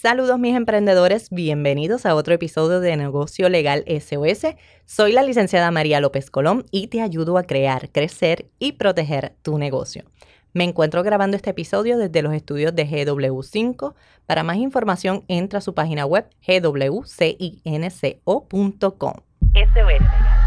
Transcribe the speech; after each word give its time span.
Saludos 0.00 0.38
mis 0.38 0.54
emprendedores, 0.54 1.28
bienvenidos 1.28 2.06
a 2.06 2.14
otro 2.14 2.32
episodio 2.32 2.78
de 2.78 2.96
Negocio 2.96 3.48
Legal 3.48 3.84
SOS. 3.88 4.54
Soy 4.86 5.10
la 5.10 5.24
licenciada 5.24 5.72
María 5.72 5.98
López 5.98 6.30
Colón 6.30 6.66
y 6.70 6.86
te 6.86 7.02
ayudo 7.02 7.36
a 7.36 7.42
crear, 7.42 7.90
crecer 7.90 8.48
y 8.60 8.74
proteger 8.74 9.34
tu 9.42 9.58
negocio. 9.58 10.04
Me 10.52 10.62
encuentro 10.62 11.02
grabando 11.02 11.36
este 11.36 11.50
episodio 11.50 11.98
desde 11.98 12.22
los 12.22 12.32
estudios 12.32 12.76
de 12.76 12.86
GW5. 12.86 13.94
Para 14.24 14.44
más 14.44 14.58
información 14.58 15.24
entra 15.26 15.58
a 15.58 15.62
su 15.62 15.74
página 15.74 16.06
web 16.06 16.28
gwcinco.com. 16.46 17.14
SOS. 19.52 20.37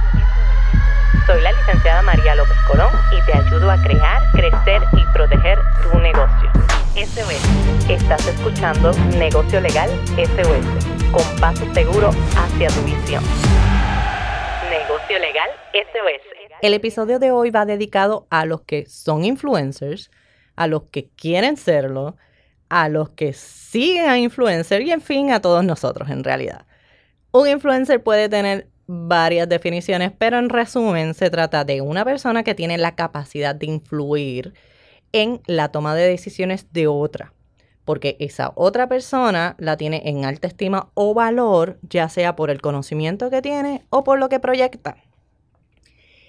Soy 1.32 1.42
la 1.44 1.54
licenciada 1.54 2.02
María 2.02 2.36
López 2.36 2.58
Colón 2.68 2.92
y 3.10 3.26
te 3.26 3.34
ayudo 3.34 3.72
a 3.72 3.82
crear, 3.82 4.22
crecer 4.34 4.82
y 4.92 5.14
proteger 5.14 5.60
tu 5.82 5.98
negocio. 6.00 6.52
SOS. 6.94 7.90
Estás 7.90 8.28
escuchando 8.28 8.92
Negocio 9.18 9.62
Legal 9.62 9.90
SOS, 10.18 10.66
con 11.14 11.40
paso 11.40 11.74
seguro 11.74 12.10
hacia 12.36 12.68
tu 12.68 12.82
visión. 12.82 13.24
Negocio 14.70 15.20
Legal 15.20 15.50
SOS. 15.72 16.22
El 16.62 16.74
episodio 16.74 17.18
de 17.18 17.32
hoy 17.32 17.50
va 17.50 17.64
dedicado 17.66 18.28
a 18.30 18.46
los 18.46 18.64
que 18.64 18.86
son 18.88 19.24
influencers, 19.24 20.12
a 20.58 20.68
los 20.68 20.84
que 20.92 21.12
quieren 21.16 21.56
serlo, 21.56 22.18
a 22.68 22.90
los 22.90 23.12
que 23.12 23.32
siguen 23.32 24.10
a 24.10 24.18
influencers 24.18 24.84
y 24.84 24.92
en 24.92 25.00
fin 25.00 25.32
a 25.32 25.40
todos 25.40 25.64
nosotros 25.64 26.10
en 26.10 26.26
realidad. 26.26 26.66
Un 27.32 27.48
influencer 27.48 28.04
puede 28.04 28.28
tener 28.28 28.68
varias 28.94 29.48
definiciones, 29.48 30.12
pero 30.18 30.38
en 30.38 30.50
resumen 30.50 31.14
se 31.14 31.30
trata 31.30 31.64
de 31.64 31.80
una 31.80 32.04
persona 32.04 32.44
que 32.44 32.56
tiene 32.56 32.78
la 32.78 32.94
capacidad 32.96 33.56
de 33.56 33.68
influir 33.68 34.54
en 35.14 35.42
la 35.46 35.70
toma 35.70 35.96
de 35.96 36.10
decisiones 36.10 36.68
de 36.74 36.88
otra, 36.88 37.34
porque 37.86 38.18
esa 38.20 38.52
otra 38.56 38.90
persona 38.90 39.56
la 39.60 39.78
tiene 39.78 40.02
en 40.06 40.26
alta 40.26 40.50
estima 40.50 40.90
o 40.94 41.14
valor, 41.14 41.80
ya 41.90 42.10
sea 42.10 42.36
por 42.36 42.50
el 42.50 42.62
conocimiento 42.62 43.30
que 43.30 43.42
tiene 43.42 43.86
o 43.90 44.04
por 44.04 44.20
lo 44.20 44.28
que 44.28 44.42
proyecta. 44.42 44.98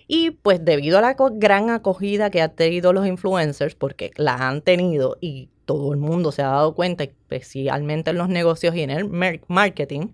Y 0.07 0.31
pues 0.31 0.65
debido 0.65 0.99
a 0.99 1.01
la 1.01 1.17
gran 1.33 1.69
acogida 1.69 2.31
que 2.31 2.43
han 2.43 2.55
tenido 2.55 2.93
los 2.93 3.09
influencers, 3.09 3.75
porque 3.75 4.13
la 4.15 4.35
han 4.35 4.63
tenido 4.63 5.17
y 5.21 5.49
todo 5.65 5.93
el 5.93 5.99
mundo 5.99 6.31
se 6.31 6.43
ha 6.43 6.49
dado 6.49 6.77
cuenta, 6.77 7.03
especialmente 7.03 8.11
en 8.11 8.19
los 8.19 8.29
negocios 8.29 8.77
y 8.77 8.83
en 8.83 8.91
el 8.91 9.09
marketing, 9.49 10.09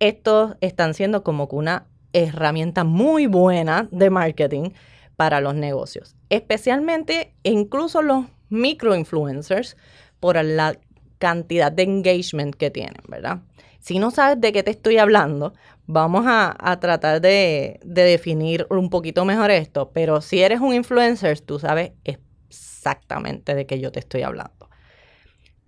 estos 0.00 0.56
están 0.60 0.94
siendo 0.94 1.22
como 1.22 1.48
una 1.52 1.86
herramienta 2.12 2.84
muy 2.84 3.26
buena 3.26 3.88
de 3.92 4.10
marketing 4.10 4.70
para 5.16 5.40
los 5.40 5.54
negocios, 5.54 6.16
especialmente 6.30 7.34
incluso 7.42 8.02
los 8.02 8.24
microinfluencers 8.48 9.76
por 10.18 10.42
la 10.42 10.78
cantidad 11.18 11.70
de 11.70 11.82
engagement 11.82 12.54
que 12.54 12.70
tienen, 12.70 13.02
¿verdad? 13.06 13.42
Si 13.80 13.98
no 13.98 14.10
sabes 14.10 14.40
de 14.40 14.52
qué 14.52 14.62
te 14.62 14.70
estoy 14.70 14.96
hablando, 14.98 15.52
vamos 15.86 16.24
a, 16.26 16.78
tratar 16.80 17.20
de, 17.20 17.80
de, 17.82 18.02
definir 18.02 18.66
un 18.70 18.90
poquito 18.90 19.24
mejor 19.24 19.50
esto, 19.50 19.90
pero 19.92 20.20
si 20.20 20.42
eres 20.42 20.60
un 20.60 20.74
influencer, 20.74 21.40
tú 21.40 21.58
sabes 21.58 21.92
exactamente 22.04 23.54
de 23.54 23.66
qué 23.66 23.80
yo 23.80 23.92
te 23.92 24.00
estoy 24.00 24.22
hablando. 24.22 24.68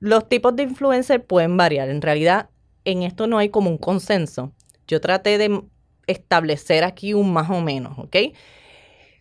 Los 0.00 0.28
tipos 0.28 0.56
de 0.56 0.64
influencer 0.64 1.24
pueden 1.24 1.56
variar, 1.56 1.88
en 1.88 2.02
realidad 2.02 2.48
en 2.84 3.02
esto 3.02 3.26
no 3.26 3.38
hay 3.38 3.48
como 3.48 3.70
un 3.70 3.78
consenso. 3.78 4.52
Yo 4.86 5.00
traté 5.00 5.38
de 5.38 5.62
establecer 6.06 6.84
aquí 6.84 7.14
un 7.14 7.32
más 7.32 7.50
o 7.50 7.60
menos, 7.60 7.98
¿ok? 7.98 8.16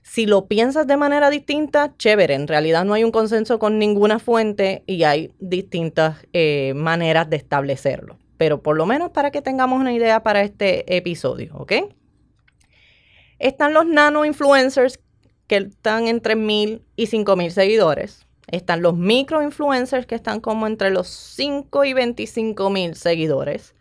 Si 0.04 0.26
lo 0.26 0.48
piensas 0.48 0.88
de 0.88 0.98
manera 0.98 1.30
distinta, 1.30 1.94
chévere. 1.98 2.34
En 2.34 2.48
realidad 2.48 2.86
no 2.86 2.94
hay 2.94 3.04
un 3.04 3.12
consenso 3.12 3.60
con 3.60 3.78
ninguna 3.78 4.20
fuente 4.20 4.84
y 4.88 5.04
hay 5.04 5.32
distintas 5.40 6.18
eh, 6.34 6.74
maneras 6.76 7.30
de 7.30 7.38
establecerlo. 7.38 8.18
Pero 8.38 8.64
por 8.64 8.76
lo 8.76 8.86
menos 8.86 9.12
para 9.12 9.30
que 9.30 9.42
tengamos 9.42 9.80
una 9.80 9.94
idea 9.94 10.24
para 10.24 10.42
este 10.42 10.98
episodio, 10.98 11.56
¿ok? 11.56 11.74
Están 13.38 13.74
los 13.74 13.86
nano 13.86 14.26
influencers 14.26 15.00
que 15.48 15.58
están 15.58 16.08
entre 16.08 16.36
mil 16.36 16.84
y 16.96 17.08
cinco 17.08 17.36
mil 17.36 17.52
seguidores. 17.52 18.26
Están 18.52 18.82
los 18.82 18.96
micro 18.96 19.42
influencers 19.42 20.06
que 20.06 20.16
están 20.16 20.42
como 20.42 20.68
entre 20.68 20.92
los 20.92 21.08
5 21.08 21.86
y 21.86 21.94
25 21.94 22.70
mil 22.70 22.96
seguidores. 22.96 23.76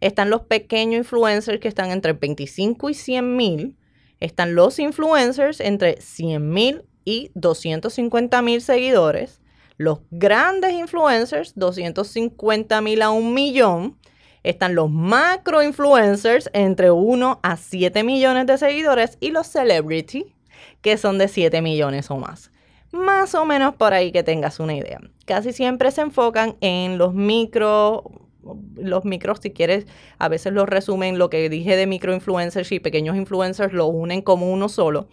Están 0.00 0.30
los 0.30 0.42
pequeños 0.42 0.98
influencers 0.98 1.60
que 1.60 1.68
están 1.68 1.90
entre 1.90 2.12
25 2.12 2.90
y 2.90 2.94
100 2.94 3.36
mil 3.36 3.76
están 4.20 4.54
los 4.54 4.78
influencers 4.78 5.60
entre 5.60 6.00
100 6.00 6.50
mil 6.50 6.84
y 7.04 7.30
250 7.34 8.42
mil 8.42 8.60
seguidores. 8.60 9.40
Los 9.76 10.00
grandes 10.10 10.72
influencers, 10.72 11.52
250 11.54 12.80
mil 12.80 13.02
a 13.02 13.10
un 13.10 13.32
millón. 13.32 13.96
Están 14.42 14.74
los 14.74 14.90
macro 14.90 15.62
influencers 15.62 16.50
entre 16.52 16.90
1 16.90 17.40
a 17.42 17.56
7 17.56 18.02
millones 18.02 18.46
de 18.46 18.58
seguidores. 18.58 19.18
Y 19.20 19.30
los 19.30 19.46
celebrity, 19.46 20.34
que 20.80 20.96
son 20.96 21.18
de 21.18 21.28
7 21.28 21.62
millones 21.62 22.10
o 22.10 22.16
más. 22.16 22.50
Más 22.92 23.34
o 23.34 23.44
menos 23.44 23.74
por 23.74 23.92
ahí 23.92 24.12
que 24.12 24.22
tengas 24.22 24.60
una 24.60 24.74
idea. 24.74 25.00
Casi 25.26 25.52
siempre 25.52 25.90
se 25.90 26.00
enfocan 26.00 26.56
en 26.60 26.98
los 26.98 27.14
micro 27.14 28.28
los 28.76 29.04
micros, 29.04 29.40
si 29.42 29.50
quieres, 29.50 29.86
a 30.18 30.28
veces 30.28 30.52
los 30.52 30.68
resumen, 30.68 31.18
lo 31.18 31.30
que 31.30 31.48
dije 31.48 31.76
de 31.76 31.86
microinfluencers 31.86 32.70
y 32.72 32.80
pequeños 32.80 33.16
influencers 33.16 33.72
lo 33.72 33.86
unen 33.86 34.22
como 34.22 34.50
uno 34.50 34.68
solo. 34.68 35.08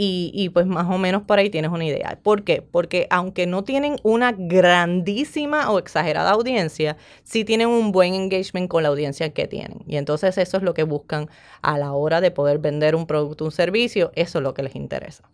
Y, 0.00 0.30
y, 0.32 0.50
pues 0.50 0.64
más 0.64 0.86
o 0.88 0.96
menos 0.96 1.24
por 1.24 1.40
ahí 1.40 1.50
tienes 1.50 1.72
una 1.72 1.84
idea. 1.84 2.20
¿Por 2.22 2.44
qué? 2.44 2.62
Porque 2.62 3.08
aunque 3.10 3.48
no 3.48 3.64
tienen 3.64 3.96
una 4.04 4.30
grandísima 4.30 5.72
o 5.72 5.80
exagerada 5.80 6.30
audiencia, 6.30 6.96
sí 7.24 7.44
tienen 7.44 7.66
un 7.66 7.90
buen 7.90 8.14
engagement 8.14 8.68
con 8.68 8.84
la 8.84 8.90
audiencia 8.90 9.30
que 9.30 9.48
tienen. 9.48 9.82
Y 9.88 9.96
entonces 9.96 10.38
eso 10.38 10.56
es 10.56 10.62
lo 10.62 10.72
que 10.72 10.84
buscan 10.84 11.28
a 11.62 11.78
la 11.78 11.92
hora 11.94 12.20
de 12.20 12.30
poder 12.30 12.58
vender 12.58 12.94
un 12.94 13.08
producto 13.08 13.44
un 13.44 13.50
servicio. 13.50 14.12
Eso 14.14 14.38
es 14.38 14.44
lo 14.44 14.54
que 14.54 14.62
les 14.62 14.76
interesa. 14.76 15.28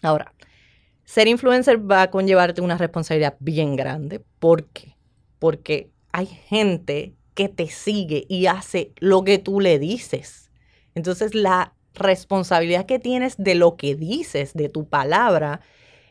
Ahora, 0.00 0.32
ser 1.08 1.26
influencer 1.26 1.90
va 1.90 2.02
a 2.02 2.10
conllevarte 2.10 2.60
una 2.60 2.76
responsabilidad 2.76 3.36
bien 3.40 3.76
grande. 3.76 4.22
¿Por 4.38 4.66
qué? 4.66 4.94
Porque 5.38 5.90
hay 6.12 6.26
gente 6.26 7.14
que 7.32 7.48
te 7.48 7.68
sigue 7.68 8.26
y 8.28 8.44
hace 8.44 8.92
lo 8.98 9.24
que 9.24 9.38
tú 9.38 9.60
le 9.60 9.78
dices. 9.78 10.50
Entonces 10.94 11.34
la 11.34 11.72
responsabilidad 11.94 12.84
que 12.84 12.98
tienes 12.98 13.36
de 13.38 13.54
lo 13.54 13.78
que 13.78 13.94
dices, 13.94 14.52
de 14.52 14.68
tu 14.68 14.86
palabra, 14.86 15.62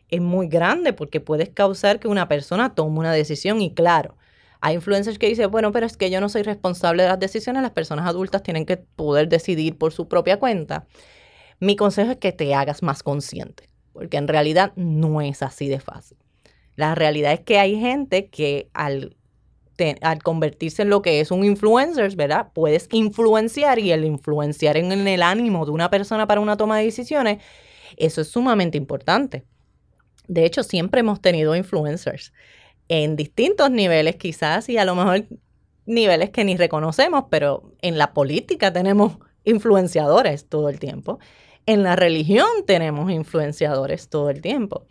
es 0.10 0.20
muy 0.20 0.48
grande 0.48 0.94
porque 0.94 1.20
puedes 1.20 1.50
causar 1.50 2.00
que 2.00 2.08
una 2.08 2.28
persona 2.28 2.74
tome 2.74 2.98
una 2.98 3.14
decisión 3.14 3.62
y 3.62 3.76
claro, 3.76 4.18
hay 4.62 4.74
influencers 4.74 5.20
que 5.20 5.28
dicen, 5.28 5.52
bueno, 5.52 5.72
pero 5.72 5.86
es 5.86 5.96
que 5.96 6.10
yo 6.10 6.20
no 6.22 6.28
soy 6.28 6.42
responsable 6.42 7.04
de 7.04 7.10
las 7.10 7.20
decisiones, 7.20 7.62
las 7.62 7.72
personas 7.72 8.08
adultas 8.08 8.42
tienen 8.42 8.66
que 8.66 8.78
poder 8.78 9.30
decidir 9.30 9.78
por 9.78 9.94
su 9.94 10.08
propia 10.08 10.40
cuenta. 10.40 10.88
Mi 11.60 11.76
consejo 11.76 12.12
es 12.12 12.18
que 12.18 12.32
te 12.32 12.56
hagas 12.56 12.82
más 12.82 13.04
consciente, 13.04 13.70
porque 13.98 14.18
en 14.18 14.28
realidad 14.28 14.74
no 14.76 15.22
es 15.22 15.42
así 15.42 15.68
de 15.70 15.80
fácil. 15.80 16.20
La 16.76 16.94
realidad 16.94 17.34
es 17.34 17.40
que 17.40 17.58
hay 17.58 17.80
gente 17.80 18.28
que 18.28 18.70
al 18.72 19.16
convertirse 20.24 20.84
en 20.84 20.92
lo 20.92 21.02
que 21.02 21.20
es 21.20 21.32
un 21.32 21.44
influencer, 21.44 22.16
¿verdad? 22.16 22.50
Puedes 22.54 22.88
influenciar 22.92 23.80
y 23.80 23.92
el 23.92 24.06
influenciar 24.06 24.78
en 24.78 24.92
el 24.92 25.24
ánimo 25.24 25.66
de 25.66 25.72
una 25.72 25.90
persona 25.90 26.28
para 26.28 26.42
una 26.42 26.58
toma 26.58 26.78
de 26.78 26.86
decisiones, 26.86 27.44
eso 27.96 28.22
es 28.22 28.28
sumamente 28.28 28.78
importante. 28.78 29.46
De 30.28 30.46
hecho, 30.46 30.62
siempre 30.62 31.00
hemos 31.00 31.20
tenido 31.20 31.56
influencers 31.56 32.34
en 32.90 33.16
distintos 33.16 33.72
niveles 33.72 34.18
quizás 34.18 34.70
y 34.70 34.78
a 34.78 34.86
lo 34.86 34.94
mejor 34.94 35.26
niveles 35.88 36.30
que 36.30 36.44
ni 36.44 36.56
reconocemos, 36.56 37.26
pero 37.32 37.74
en 37.82 37.98
la 37.98 38.14
política 38.14 38.72
tenemos 38.72 39.18
influenciadores 39.44 40.48
todo 40.48 40.70
el 40.70 40.78
tiempo. 40.78 41.18
En 41.68 41.84
la 41.84 41.98
religión 41.98 42.48
tenemos 42.66 43.12
influenciadores 43.12 44.08
todo 44.08 44.30
el 44.30 44.42
tiempo. 44.42 44.88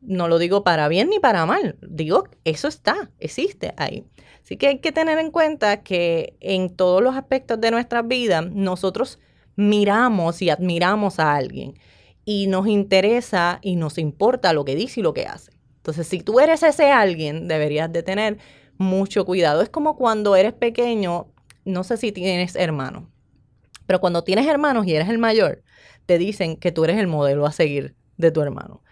No 0.00 0.26
lo 0.26 0.38
digo 0.38 0.64
para 0.64 0.88
bien 0.88 1.08
ni 1.08 1.20
para 1.20 1.46
mal, 1.46 1.78
digo, 1.80 2.24
eso 2.44 2.66
está, 2.66 3.10
existe 3.20 3.74
ahí. 3.76 4.04
Así 4.42 4.56
que 4.56 4.66
hay 4.66 4.78
que 4.80 4.90
tener 4.90 5.20
en 5.20 5.30
cuenta 5.30 5.84
que 5.84 6.36
en 6.40 6.74
todos 6.74 7.00
los 7.00 7.14
aspectos 7.14 7.60
de 7.60 7.70
nuestra 7.70 8.02
vida 8.02 8.42
nosotros 8.42 9.20
miramos 9.54 10.42
y 10.42 10.50
admiramos 10.50 11.20
a 11.20 11.34
alguien 11.34 11.78
y 12.24 12.48
nos 12.48 12.66
interesa 12.66 13.60
y 13.62 13.76
nos 13.76 13.96
importa 13.96 14.52
lo 14.52 14.64
que 14.64 14.74
dice 14.74 15.00
y 15.00 15.02
lo 15.04 15.14
que 15.14 15.26
hace. 15.26 15.52
Entonces, 15.76 16.08
si 16.08 16.22
tú 16.22 16.40
eres 16.40 16.64
ese 16.64 16.90
alguien, 16.90 17.46
deberías 17.46 17.92
de 17.92 18.02
tener 18.02 18.38
mucho 18.78 19.24
cuidado. 19.24 19.62
Es 19.62 19.68
como 19.68 19.96
cuando 19.96 20.34
eres 20.34 20.54
pequeño, 20.54 21.28
no 21.64 21.84
sé 21.84 21.96
si 21.96 22.10
tienes 22.10 22.56
hermanos, 22.56 23.04
pero 23.86 24.00
cuando 24.00 24.24
tienes 24.24 24.48
hermanos 24.48 24.88
y 24.88 24.94
eres 24.96 25.08
el 25.08 25.18
mayor, 25.18 25.62
te 26.06 26.18
dicen 26.18 26.56
que 26.56 26.72
tú 26.72 26.84
eres 26.84 26.98
el 26.98 27.06
modelo 27.06 27.46
a 27.46 27.52
seguir 27.52 27.94
de 28.16 28.30
tu 28.30 28.40
hermano 28.40 28.82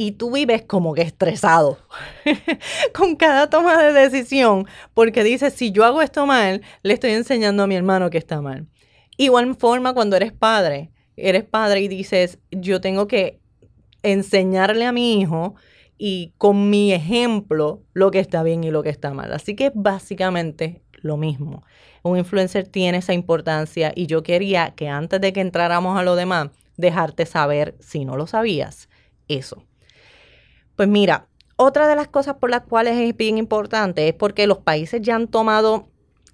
y 0.00 0.12
tú 0.12 0.30
vives 0.30 0.62
como 0.62 0.94
que 0.94 1.02
estresado 1.02 1.76
con 2.94 3.16
cada 3.16 3.50
toma 3.50 3.82
de 3.82 3.92
decisión 3.92 4.64
porque 4.94 5.24
dices, 5.24 5.52
si 5.52 5.72
yo 5.72 5.84
hago 5.84 6.00
esto 6.02 6.24
mal, 6.24 6.62
le 6.84 6.94
estoy 6.94 7.10
enseñando 7.10 7.64
a 7.64 7.66
mi 7.66 7.74
hermano 7.74 8.08
que 8.08 8.16
está 8.16 8.40
mal. 8.40 8.68
Igual 9.16 9.56
forma 9.56 9.94
cuando 9.94 10.14
eres 10.14 10.32
padre, 10.32 10.92
eres 11.16 11.42
padre 11.42 11.80
y 11.80 11.88
dices, 11.88 12.38
yo 12.52 12.80
tengo 12.80 13.08
que 13.08 13.40
enseñarle 14.04 14.86
a 14.86 14.92
mi 14.92 15.20
hijo 15.20 15.56
y 15.98 16.32
con 16.38 16.70
mi 16.70 16.92
ejemplo 16.92 17.82
lo 17.92 18.12
que 18.12 18.20
está 18.20 18.44
bien 18.44 18.62
y 18.62 18.70
lo 18.70 18.84
que 18.84 18.90
está 18.90 19.12
mal. 19.12 19.32
Así 19.32 19.56
que 19.56 19.72
básicamente 19.74 20.80
lo 21.02 21.16
mismo. 21.16 21.64
Un 22.02 22.18
influencer 22.18 22.66
tiene 22.66 22.98
esa 22.98 23.12
importancia 23.12 23.92
y 23.94 24.06
yo 24.06 24.22
quería 24.22 24.72
que 24.74 24.88
antes 24.88 25.20
de 25.20 25.32
que 25.32 25.40
entráramos 25.40 25.98
a 25.98 26.02
lo 26.02 26.16
demás, 26.16 26.48
dejarte 26.76 27.26
saber, 27.26 27.76
si 27.80 28.04
no 28.04 28.16
lo 28.16 28.26
sabías, 28.26 28.88
eso. 29.26 29.64
Pues 30.76 30.88
mira, 30.88 31.26
otra 31.56 31.88
de 31.88 31.96
las 31.96 32.08
cosas 32.08 32.36
por 32.36 32.50
las 32.50 32.62
cuales 32.62 32.96
es 32.96 33.16
bien 33.16 33.36
importante 33.36 34.08
es 34.08 34.14
porque 34.14 34.46
los 34.46 34.58
países 34.58 35.02
ya 35.02 35.16
han 35.16 35.26
tomado 35.26 35.88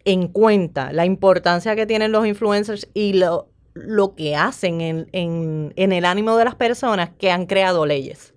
en 0.05 0.29
cuenta 0.29 0.93
la 0.93 1.07
importancia 1.07 1.75
que 1.75 1.87
tienen 1.87 2.13
los 2.13 2.27
influencers 2.27 2.89
y 2.93 3.15
lo, 3.15 3.49
lo 3.73 4.15
que 4.15 4.37
hacen 4.37 4.81
en, 4.81 5.09
en, 5.13 5.93
el 5.93 6.05
ánimo 6.05 6.37
de 6.37 6.45
las 6.45 6.55
personas 6.55 7.11
que 7.19 7.31
han 7.31 7.47
creado 7.47 7.87
leyes 7.87 8.35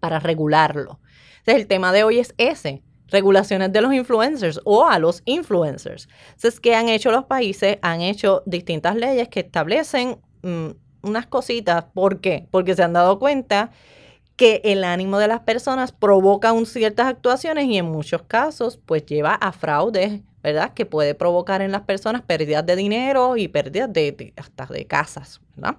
para 0.00 0.18
regularlo. 0.18 0.98
Entonces, 1.38 1.62
el 1.62 1.66
tema 1.68 1.92
de 1.92 2.02
hoy 2.02 2.18
es 2.18 2.34
ese, 2.36 2.82
regulaciones 3.12 3.72
de 3.72 3.80
los 3.80 3.92
influencers 3.92 4.60
o 4.64 4.86
a 4.86 4.98
los 4.98 5.22
influencers. 5.24 6.08
Entonces, 6.28 6.58
¿qué 6.58 6.74
han 6.74 6.88
hecho 6.88 7.12
los 7.12 7.24
países? 7.24 7.78
Han 7.82 8.00
hecho 8.00 8.42
distintas 8.46 8.96
leyes 8.96 9.28
que 9.28 9.40
establecen 9.40 10.18
mm, 10.42 10.70
unas 11.02 11.26
cositas. 11.26 11.84
¿Por 11.94 12.20
qué? 12.20 12.48
Porque 12.50 12.74
se 12.74 12.82
han 12.82 12.94
dado 12.94 13.18
cuenta 13.18 13.70
que 14.36 14.62
el 14.64 14.82
ánimo 14.82 15.18
de 15.18 15.28
las 15.28 15.40
personas 15.40 15.92
provoca 15.92 16.52
ciertas 16.64 17.06
actuaciones 17.06 17.66
y 17.66 17.76
en 17.76 17.86
muchos 17.86 18.22
casos 18.22 18.78
pues 18.84 19.04
lleva 19.06 19.34
a 19.34 19.52
fraudes, 19.52 20.20
¿verdad? 20.42 20.72
Que 20.74 20.86
puede 20.86 21.14
provocar 21.14 21.62
en 21.62 21.70
las 21.70 21.82
personas 21.82 22.22
pérdidas 22.22 22.64
de 22.66 22.76
dinero 22.76 23.36
y 23.36 23.48
pérdidas 23.48 23.92
de, 23.92 24.32
hasta 24.36 24.66
de 24.66 24.86
casas, 24.86 25.40
¿verdad? 25.54 25.76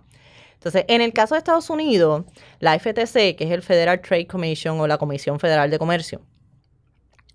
Entonces, 0.54 0.86
en 0.88 1.02
el 1.02 1.12
caso 1.12 1.36
de 1.36 1.40
Estados 1.40 1.70
Unidos, 1.70 2.24
la 2.60 2.80
FTC, 2.80 3.36
que 3.36 3.44
es 3.44 3.52
el 3.52 3.64
Federal 3.64 4.00
Trade 4.00 4.28
Commission 4.28 4.80
o 4.80 4.88
la 4.88 4.98
Comisión 4.98 5.38
Federal 5.38 5.70
de 5.70 5.78
Comercio, 5.78 6.22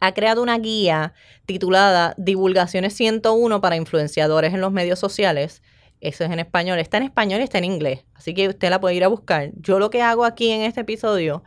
ha 0.01 0.13
creado 0.15 0.43
una 0.43 0.59
guía 0.59 1.15
titulada 1.47 2.15
Divulgaciones 2.17 2.95
101 2.95 3.61
para 3.61 3.77
influenciadores 3.77 4.55
en 4.55 4.61
los 4.61 4.73
medios 4.73 4.99
sociales, 4.99 5.63
eso 6.01 6.25
es 6.25 6.31
en 6.31 6.39
español. 6.39 6.79
Está 6.79 6.99
en 6.99 7.03
español 7.05 7.41
y 7.41 7.45
está 7.45 7.59
en 7.59 7.65
inglés. 7.65 8.05
Así 8.15 8.35
que 8.35 8.49
usted 8.49 8.71
la 8.71 8.81
puede 8.81 8.95
ir 8.95 9.05
a 9.05 9.09
buscar. 9.09 9.51
Yo 9.57 9.79
lo 9.79 9.91
que 9.91 10.03
hago 10.03 10.25
aquí 10.25 10.51
en 10.51 10.63
este 10.63 10.83
episodio, 10.83 11.43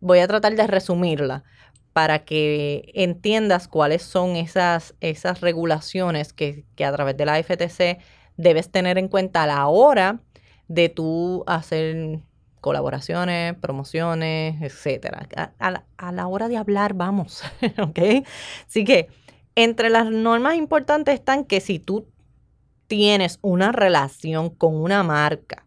voy 0.00 0.18
a 0.18 0.28
tratar 0.28 0.54
de 0.54 0.66
resumirla 0.66 1.44
para 1.92 2.24
que 2.24 2.90
entiendas 2.94 3.68
cuáles 3.68 4.02
son 4.02 4.36
esas, 4.36 4.94
esas 5.00 5.40
regulaciones 5.40 6.34
que, 6.34 6.64
a 6.84 6.92
través 6.92 7.16
de 7.16 7.24
la 7.24 7.42
FTC 7.42 7.98
debes 8.36 8.70
tener 8.70 8.98
en 8.98 9.08
cuenta 9.08 9.44
a 9.44 9.46
la 9.46 9.66
hora 9.66 10.20
de 10.68 10.90
tú 10.90 11.42
hacer 11.46 12.20
colaboraciones, 12.66 13.54
promociones, 13.54 14.60
etcétera. 14.60 15.28
A, 15.36 15.84
a, 15.98 16.10
la 16.10 16.26
hora 16.26 16.48
de 16.48 16.56
hablar, 16.56 16.94
vamos, 16.94 17.44
¿ok? 17.80 18.26
Así 18.66 18.82
que 18.84 19.06
entre 19.54 19.88
las 19.88 20.10
normas 20.10 20.56
importantes 20.56 21.14
están 21.14 21.44
que 21.44 21.60
si 21.60 21.78
tú 21.78 22.08
tienes 22.88 23.38
una 23.40 23.70
relación 23.70 24.50
con 24.50 24.74
una 24.74 25.04
marca, 25.04 25.64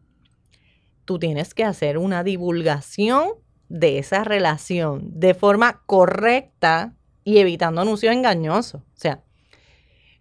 tú 1.06 1.19
tienes 1.19 1.54
que 1.54 1.63
hacer 1.63 1.98
una 1.98 2.22
divulgación 2.25 3.30
de 3.69 4.00
esa 4.00 4.25
relación 4.25 5.10
de 5.22 5.34
forma 5.34 5.81
correcta 5.86 6.95
y 7.24 7.38
evitando 7.38 7.80
anuncios 7.80 8.13
engañosos. 8.13 8.81
O 8.81 9.00
sea, 9.00 9.24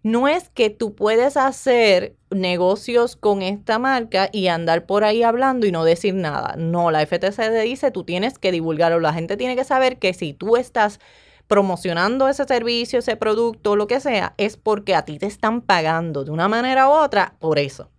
no 0.09 0.27
es 0.27 0.49
que 0.49 0.71
tú 0.71 0.95
puedes 0.95 1.37
hacer 1.37 2.17
negocios 2.31 3.15
con 3.15 3.43
esta 3.43 3.79
marca 3.79 4.31
y 4.33 4.47
andar 4.47 4.87
por 4.87 5.05
ahí 5.05 5.23
hablando 5.23 5.67
y 5.67 5.73
no 5.73 5.85
decir 5.85 6.15
nada. 6.15 6.55
No, 6.57 6.91
la 6.91 7.03
FTC 7.03 7.63
dice 7.63 7.91
tú 7.91 8.05
tienes 8.05 8.39
que 8.39 8.51
divulgarlo. 8.51 9.01
La 9.01 9.13
gente 9.13 9.37
tiene 9.37 9.55
que 9.55 9.65
saber 9.65 9.99
que 9.99 10.15
si 10.15 10.33
tú 10.33 10.57
estás 10.57 10.99
promocionando 11.47 12.27
ese 12.27 12.47
servicio, 12.47 13.01
ese 13.01 13.17
producto, 13.17 13.77
lo 13.77 13.87
que 13.87 14.01
sea, 14.01 14.33
es 14.39 14.57
porque 14.57 14.95
a 14.95 15.05
ti 15.05 15.19
te 15.19 15.27
están 15.27 15.61
pagando 15.61 16.25
de 16.25 16.31
una 16.31 16.49
manera 16.49 16.89
u 16.89 16.93
otra 16.93 17.35
por 17.39 17.59
eso. 17.59 17.91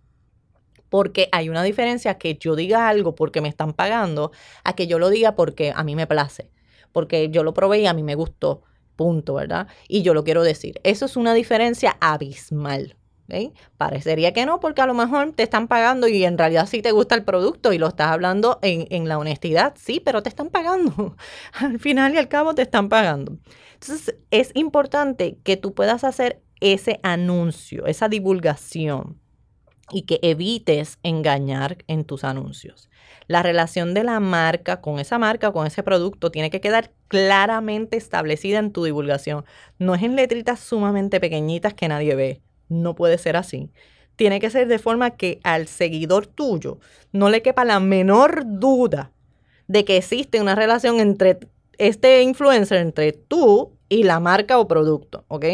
Porque 0.88 1.28
hay 1.30 1.48
una 1.48 1.62
diferencia 1.62 2.18
que 2.18 2.34
yo 2.34 2.56
diga 2.56 2.88
algo 2.88 3.14
porque 3.14 3.40
me 3.40 3.48
están 3.48 3.72
pagando 3.72 4.32
a 4.64 4.74
que 4.74 4.88
yo 4.88 4.98
lo 4.98 5.10
diga 5.10 5.36
porque 5.36 5.72
a 5.76 5.84
mí 5.84 5.94
me 5.94 6.08
place, 6.08 6.50
porque 6.90 7.30
yo 7.30 7.44
lo 7.44 7.54
probé 7.54 7.80
y 7.80 7.86
a 7.86 7.94
mí 7.94 8.02
me 8.02 8.16
gustó, 8.16 8.62
punto, 9.00 9.32
¿verdad? 9.32 9.66
Y 9.88 10.02
yo 10.02 10.12
lo 10.12 10.24
quiero 10.24 10.42
decir. 10.42 10.78
Eso 10.84 11.06
es 11.06 11.16
una 11.16 11.32
diferencia 11.32 11.96
abismal. 12.02 12.96
Parecería 13.78 14.34
que 14.34 14.44
no, 14.44 14.60
porque 14.60 14.82
a 14.82 14.86
lo 14.86 14.92
mejor 14.92 15.32
te 15.32 15.42
están 15.42 15.68
pagando 15.68 16.06
y 16.06 16.22
en 16.24 16.36
realidad 16.36 16.68
sí 16.68 16.82
te 16.82 16.92
gusta 16.92 17.14
el 17.14 17.24
producto 17.24 17.72
y 17.72 17.78
lo 17.78 17.88
estás 17.88 18.08
hablando 18.08 18.58
en, 18.60 18.86
en 18.90 19.08
la 19.08 19.16
honestidad, 19.16 19.72
sí, 19.76 20.02
pero 20.04 20.22
te 20.22 20.28
están 20.28 20.50
pagando. 20.50 21.16
al 21.54 21.78
final 21.78 22.12
y 22.12 22.18
al 22.18 22.28
cabo 22.28 22.54
te 22.54 22.60
están 22.60 22.90
pagando. 22.90 23.38
Entonces 23.72 24.16
es 24.30 24.50
importante 24.54 25.38
que 25.44 25.56
tú 25.56 25.72
puedas 25.72 26.04
hacer 26.04 26.42
ese 26.60 27.00
anuncio, 27.02 27.86
esa 27.86 28.10
divulgación 28.10 29.18
y 29.92 30.02
que 30.02 30.18
evites 30.22 30.98
engañar 31.02 31.78
en 31.86 32.04
tus 32.04 32.24
anuncios. 32.24 32.88
La 33.26 33.42
relación 33.42 33.94
de 33.94 34.04
la 34.04 34.18
marca 34.20 34.80
con 34.80 34.98
esa 34.98 35.18
marca, 35.18 35.52
con 35.52 35.66
ese 35.66 35.82
producto, 35.82 36.30
tiene 36.30 36.50
que 36.50 36.60
quedar 36.60 36.92
claramente 37.08 37.96
establecida 37.96 38.58
en 38.58 38.72
tu 38.72 38.84
divulgación. 38.84 39.44
No 39.78 39.94
es 39.94 40.02
en 40.02 40.16
letritas 40.16 40.60
sumamente 40.60 41.20
pequeñitas 41.20 41.74
que 41.74 41.88
nadie 41.88 42.14
ve. 42.14 42.40
No 42.68 42.94
puede 42.94 43.18
ser 43.18 43.36
así. 43.36 43.70
Tiene 44.16 44.40
que 44.40 44.50
ser 44.50 44.68
de 44.68 44.78
forma 44.78 45.12
que 45.12 45.40
al 45.44 45.66
seguidor 45.66 46.26
tuyo 46.26 46.78
no 47.12 47.30
le 47.30 47.42
quepa 47.42 47.64
la 47.64 47.80
menor 47.80 48.42
duda 48.44 49.12
de 49.66 49.84
que 49.84 49.96
existe 49.96 50.40
una 50.40 50.56
relación 50.56 51.00
entre 51.00 51.38
este 51.78 52.22
influencer, 52.22 52.78
entre 52.78 53.12
tú 53.12 53.78
y 53.88 54.02
la 54.02 54.20
marca 54.20 54.58
o 54.58 54.68
producto, 54.68 55.24
¿ok? 55.28 55.46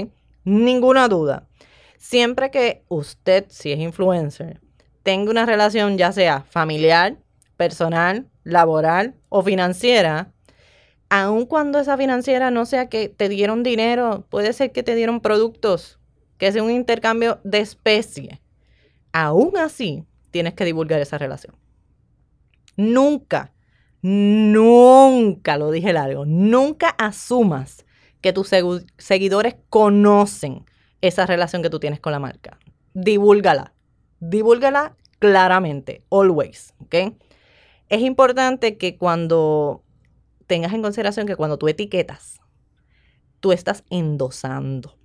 Ninguna 0.45 1.09
duda. 1.09 1.47
Siempre 2.09 2.53
que 2.53 2.85
usted, 2.87 3.47
si 3.49 3.73
es 3.73 3.81
influencer, 3.81 4.61
tenga 5.03 5.29
una 5.29 5.45
relación 5.45 5.99
ya 5.99 6.13
sea 6.13 6.45
familiar, 6.49 7.17
personal, 7.57 8.29
laboral 8.45 9.17
o 9.29 9.43
financiera, 9.43 10.33
aun 11.09 11.47
cuando 11.47 11.81
esa 11.81 11.97
financiera 11.97 12.53
no 12.53 12.65
sea 12.65 12.89
que 12.89 13.09
te 13.09 13.29
dieron 13.29 13.65
dinero, 13.65 14.25
puede 14.31 14.53
ser 14.53 14.71
que 14.71 14.85
te 14.85 14.95
dieron 14.95 15.21
productos 15.21 15.99
que 16.39 16.47
es 16.47 16.55
un 16.55 16.71
intercambio 16.71 17.41
de 17.43 17.59
especie, 17.59 18.41
aún 19.13 19.57
así 19.57 20.05
tienes 20.31 20.55
que 20.55 20.65
divulgar 20.65 21.01
esa 21.01 21.19
relación. 21.19 21.57
Nunca, 22.77 23.53
nunca, 24.01 25.59
lo 25.59 25.73
dije 25.73 25.93
largo, 25.93 26.25
nunca 26.25 26.91
asumas 26.91 27.85
que 28.21 28.33
tus 28.33 28.53
seguidores 28.97 29.57
conocen 29.71 30.67
esa 31.01 31.27
relación 31.27 31.63
que 31.63 31.71
tú 31.71 31.79
tienes 31.81 32.01
con 32.01 32.13
la 32.13 32.19
marca. 32.19 32.59
Divúlgala, 32.95 33.73
divúlgala 34.21 34.97
claramente, 35.19 36.03
always. 36.11 36.75
Es 37.89 38.01
importante 38.01 38.77
que 38.77 38.97
cuando 38.97 39.83
tengas 40.47 40.73
en 40.73 40.83
consideración 40.83 41.27
que 41.27 41.37
cuando 41.37 41.59
tú 41.59 41.69
etiquetas, 41.69 42.41
tú 43.41 43.53
estás 43.53 43.85
endosando. 43.91 44.97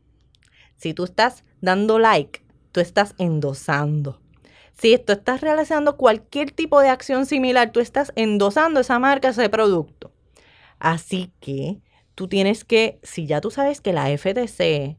Si 0.77 0.93
tú 0.93 1.03
estás 1.03 1.43
dando 1.61 1.99
like, 1.99 2.43
tú 2.71 2.79
estás 2.79 3.13
endosando. 3.17 4.19
Si 4.73 4.97
tú 4.97 5.13
estás 5.13 5.41
realizando 5.41 5.97
cualquier 5.97 6.51
tipo 6.51 6.81
de 6.81 6.89
acción 6.89 7.25
similar, 7.25 7.71
tú 7.71 7.79
estás 7.79 8.11
endosando 8.15 8.79
esa 8.79 8.97
marca, 8.97 9.29
ese 9.29 9.49
producto. 9.49 10.11
Así 10.79 11.31
que 11.39 11.81
tú 12.15 12.27
tienes 12.27 12.65
que, 12.65 12.99
si 13.03 13.27
ya 13.27 13.41
tú 13.41 13.51
sabes 13.51 13.81
que 13.81 13.93
la 13.93 14.09
FTC 14.09 14.97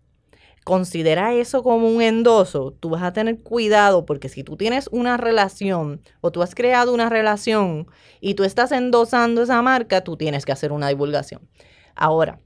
considera 0.64 1.35
eso 1.35 1.62
como 1.62 1.88
un 1.88 2.02
endoso, 2.02 2.73
tú 2.78 2.90
vas 2.90 3.02
a 3.02 3.12
tener 3.12 3.40
cuidado 3.40 4.07
porque 4.07 4.28
si 4.28 4.45
tú 4.45 4.57
tienes 4.57 4.88
una 4.92 5.16
relación 5.16 6.00
o 6.21 6.31
tú 6.31 6.42
has 6.42 6.54
creado 6.54 6.95
una 6.95 7.09
relación 7.09 7.88
y 8.21 8.35
tú 8.35 8.45
estás 8.45 8.73
endosando 8.73 9.42
esa 9.42 9.61
marca, 9.62 10.02
tú 10.02 10.16
tienes 10.16 10.45
que 10.45 10.52
hacer 10.52 10.73
una 10.73 10.88
divulgación. 10.88 11.49
Ahora, 11.95 12.40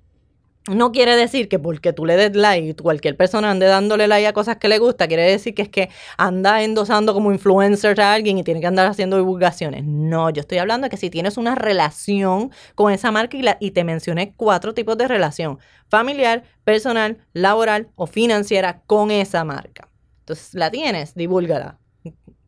no 0.68 0.92
quiere 0.92 1.16
decir 1.16 1.48
que 1.48 1.58
porque 1.58 1.92
tú 1.92 2.06
le 2.06 2.16
des 2.16 2.34
like, 2.34 2.74
cualquier 2.82 3.16
persona 3.16 3.50
ande 3.50 3.66
dándole 3.66 4.08
like 4.08 4.26
a 4.26 4.32
cosas 4.32 4.56
que 4.56 4.68
le 4.68 4.78
gusta, 4.78 5.06
quiere 5.06 5.22
decir 5.22 5.54
que 5.54 5.62
es 5.62 5.68
que 5.68 5.90
anda 6.16 6.62
endosando 6.62 7.14
como 7.14 7.32
influencer 7.32 8.00
a 8.00 8.12
alguien 8.12 8.38
y 8.38 8.42
tiene 8.42 8.60
que 8.60 8.66
andar 8.66 8.86
haciendo 8.86 9.16
divulgaciones. 9.16 9.84
No, 9.84 10.30
yo 10.30 10.40
estoy 10.40 10.58
hablando 10.58 10.86
de 10.86 10.90
que 10.90 10.96
si 10.96 11.10
tienes 11.10 11.36
una 11.36 11.54
relación 11.54 12.50
con 12.74 12.92
esa 12.92 13.12
marca 13.12 13.36
y, 13.60 13.70
te 13.70 13.84
mencioné 13.84 14.34
cuatro 14.36 14.74
tipos 14.74 14.96
de 14.98 15.06
relación, 15.06 15.58
familiar, 15.88 16.44
personal, 16.64 17.18
laboral 17.32 17.88
o 17.94 18.06
financiera 18.06 18.82
con 18.86 19.10
esa 19.10 19.44
marca. 19.44 19.88
Entonces, 20.20 20.54
la 20.54 20.70
tienes, 20.70 21.14
divúlgala. 21.14 21.78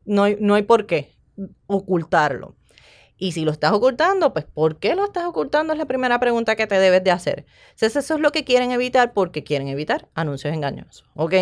No 0.05 0.25
no 0.41 0.55
hay 0.55 0.63
por 0.63 0.87
qué 0.87 1.13
ocultarlo. 1.67 2.57
Y 3.19 3.33
si 3.33 3.45
lo 3.45 3.51
estás 3.51 3.73
ocultando, 3.73 4.33
pues 4.33 4.45
¿por 4.47 4.79
qué 4.79 4.95
lo 4.95 5.05
estás 5.05 5.25
ocultando? 5.25 5.73
Es 5.73 5.79
la 5.79 5.87
primera 5.87 6.21
pregunta 6.21 6.57
que 6.57 6.67
te 6.67 6.79
debes 6.79 7.03
de 7.05 7.11
hacer. 7.11 7.47
Entonces 7.71 7.97
eso 7.97 8.15
es 8.15 8.21
lo 8.21 8.33
que 8.33 8.45
quieren 8.45 8.71
evitar 8.71 9.13
porque 9.13 9.43
quieren 9.45 9.69
evitar 9.69 10.09
anuncios 10.15 10.55
engañosos, 10.55 11.05
¿ok? 11.15 11.35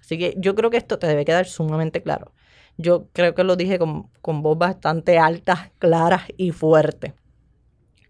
Así 0.00 0.18
que 0.18 0.34
yo 0.38 0.54
creo 0.54 0.70
que 0.70 0.76
esto 0.76 0.98
te 0.98 1.06
debe 1.06 1.24
quedar 1.24 1.46
sumamente 1.46 2.02
claro. 2.02 2.32
Yo 2.76 3.08
creo 3.12 3.34
que 3.34 3.44
lo 3.44 3.56
dije 3.56 3.78
con, 3.78 4.10
con 4.20 4.42
voz 4.42 4.58
bastante 4.58 5.18
alta, 5.18 5.72
clara 5.78 6.26
y 6.36 6.50
fuerte. 6.52 7.14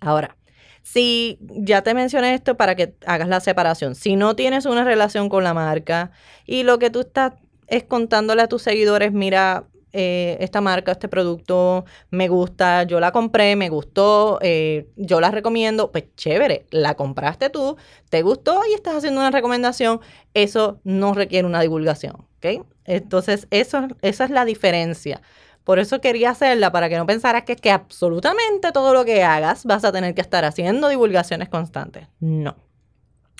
Ahora, 0.00 0.36
Si 0.82 1.38
ya 1.40 1.82
te 1.82 1.94
mencioné 1.94 2.34
esto 2.34 2.56
para 2.56 2.74
que 2.74 2.96
hagas 3.06 3.28
la 3.28 3.40
separación, 3.40 3.94
si 3.94 4.16
no 4.16 4.36
tienes 4.36 4.66
una 4.66 4.84
relación 4.84 5.28
con 5.28 5.44
la 5.44 5.54
marca 5.54 6.10
y 6.46 6.64
lo 6.64 6.78
que 6.78 6.90
tú 6.90 7.00
estás 7.00 7.34
es 7.68 7.84
contándole 7.84 8.42
a 8.42 8.48
tus 8.48 8.62
seguidores, 8.62 9.12
mira, 9.12 9.64
eh, 9.92 10.36
esta 10.40 10.60
marca, 10.60 10.92
este 10.92 11.08
producto 11.08 11.84
me 12.10 12.28
gusta, 12.28 12.84
yo 12.84 13.00
la 13.00 13.12
compré, 13.12 13.56
me 13.56 13.68
gustó, 13.68 14.38
eh, 14.40 14.88
yo 14.96 15.20
la 15.20 15.30
recomiendo, 15.30 15.92
pues 15.92 16.04
chévere, 16.16 16.66
la 16.70 16.94
compraste 16.94 17.50
tú, 17.50 17.76
te 18.08 18.22
gustó 18.22 18.60
y 18.70 18.74
estás 18.74 18.96
haciendo 18.96 19.20
una 19.20 19.30
recomendación, 19.30 20.00
eso 20.34 20.80
no 20.84 21.14
requiere 21.14 21.46
una 21.46 21.60
divulgación, 21.60 22.26
¿ok? 22.38 22.64
Entonces, 22.84 23.46
eso, 23.50 23.88
esa 24.00 24.24
es 24.24 24.30
la 24.30 24.44
diferencia. 24.44 25.20
Por 25.64 25.78
eso 25.78 26.00
quería 26.00 26.30
hacerla, 26.30 26.72
para 26.72 26.88
que 26.88 26.96
no 26.96 27.06
pensaras 27.06 27.44
que, 27.44 27.54
que 27.54 27.70
absolutamente 27.70 28.72
todo 28.72 28.94
lo 28.94 29.04
que 29.04 29.22
hagas 29.22 29.64
vas 29.64 29.84
a 29.84 29.92
tener 29.92 30.14
que 30.14 30.20
estar 30.20 30.44
haciendo 30.44 30.88
divulgaciones 30.88 31.48
constantes. 31.48 32.08
No. 32.18 32.56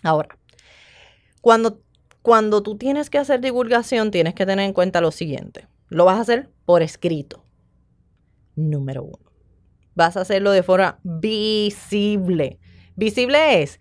Ahora, 0.05 0.39
cuando, 1.41 1.81
cuando 2.23 2.63
tú 2.63 2.77
tienes 2.77 3.11
que 3.11 3.19
hacer 3.19 3.41
divulgación, 3.41 4.11
tienes 4.11 4.35
que 4.35 4.47
tener 4.47 4.65
en 4.65 4.73
cuenta 4.73 5.01
lo 5.01 5.11
siguiente. 5.11 5.67
Lo 5.93 6.07
vas 6.07 6.17
a 6.17 6.23
hacer 6.23 6.49
por 6.65 6.83
escrito. 6.83 7.45
Número 8.57 9.03
uno. 9.03 9.31
Vas 9.95 10.17
a 10.17 10.23
hacerlo 10.23 10.51
de 10.51 10.63
forma 10.63 10.99
visible. 11.03 12.59
Visible 12.97 13.63
es 13.63 13.79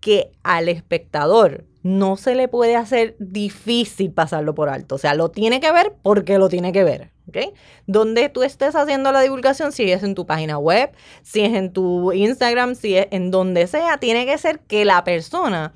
que 0.00 0.32
al 0.42 0.68
espectador 0.68 1.64
no 1.82 2.18
se 2.18 2.34
le 2.34 2.48
puede 2.48 2.76
hacer 2.76 3.16
difícil 3.18 4.12
pasarlo 4.12 4.54
por 4.54 4.68
alto. 4.68 4.96
O 4.96 4.98
sea, 4.98 5.14
lo 5.14 5.30
tiene 5.30 5.60
que 5.60 5.72
ver 5.72 5.94
porque 6.02 6.38
lo 6.38 6.50
tiene 6.50 6.70
que 6.72 6.84
ver. 6.84 7.12
¿ok? 7.28 7.54
Donde 7.86 8.28
tú 8.28 8.42
estés 8.42 8.76
haciendo 8.76 9.10
la 9.10 9.22
divulgación, 9.22 9.72
si 9.72 9.90
es 9.90 10.02
en 10.02 10.14
tu 10.14 10.26
página 10.26 10.58
web, 10.58 10.92
si 11.22 11.40
es 11.40 11.54
en 11.54 11.72
tu 11.72 12.12
Instagram, 12.12 12.74
si 12.74 12.96
es 12.96 13.08
en 13.10 13.30
donde 13.30 13.66
sea, 13.66 13.96
tiene 13.96 14.26
que 14.26 14.36
ser 14.36 14.60
que 14.60 14.84
la 14.84 15.02
persona 15.02 15.72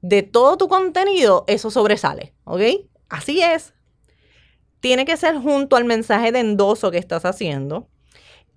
de 0.00 0.22
todo 0.22 0.56
tu 0.56 0.68
contenido, 0.68 1.44
eso 1.46 1.70
sobresale, 1.70 2.32
¿ok? 2.44 2.62
Así 3.10 3.42
es. 3.42 3.74
Tiene 4.80 5.04
que 5.04 5.16
ser 5.16 5.36
junto 5.36 5.76
al 5.76 5.84
mensaje 5.84 6.32
de 6.32 6.40
endoso 6.40 6.90
que 6.90 6.98
estás 6.98 7.24
haciendo. 7.24 7.88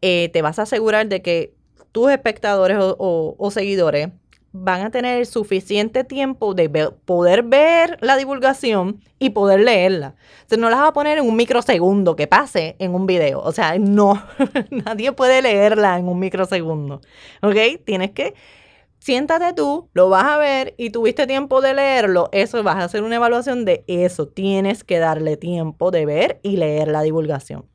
Eh, 0.02 0.30
te 0.34 0.42
vas 0.42 0.60
a 0.60 0.64
asegurar 0.64 1.08
de 1.08 1.22
que 1.22 1.54
tus 1.92 2.12
espectadores 2.12 2.78
o 2.80 3.52
seguidores 3.52 4.10
van 4.54 4.82
a 4.84 4.92
tener 4.92 5.26
suficiente 5.26 6.04
tiempo 6.04 6.54
de 6.54 6.70
poder 7.06 7.42
ver 7.42 7.98
la 8.02 8.16
divulgación 8.16 9.02
y 9.18 9.32
poder 9.32 9.62
leerla. 9.62 10.16
O 10.52 10.58
no 10.58 10.70
las 10.70 10.80
va 10.80 10.88
a 10.90 10.94
poner 10.94 11.18
en 11.18 11.26
un 11.28 11.36
microsegundo 11.36 12.16
que 12.16 12.28
pase 12.28 12.76
en 12.78 12.94
un 12.94 13.08
video. 13.08 13.42
O 13.42 13.52
sea, 13.52 13.78
no, 13.80 14.24
nadie 14.70 15.12
puede 15.12 15.42
leerla 15.42 15.98
en 15.98 16.08
un 16.08 16.20
microsegundo. 16.20 17.02
¿Ok? 17.42 17.56
Tienes 17.84 18.12
que, 18.12 18.36
siéntate 19.04 19.52
tú, 19.52 19.90
lo 19.94 20.08
vas 20.08 20.24
a 20.24 20.38
ver 20.38 20.76
y 20.78 20.90
tuviste 20.90 21.28
tiempo 21.28 21.60
de 21.60 21.74
leerlo. 21.74 22.30
Eso 22.32 22.64
vas 22.64 22.78
a 22.78 22.86
hacer 22.86 23.04
una 23.04 23.18
evaluación 23.18 23.66
de 23.66 23.84
eso. 23.88 24.30
Tienes 24.30 24.86
que 24.86 24.98
darle 24.98 25.36
tiempo 25.36 25.92
de 25.92 26.06
ver 26.06 26.40
y 26.42 26.56
leer 26.56 26.88
la 26.88 27.02
divulgación. 27.02 27.66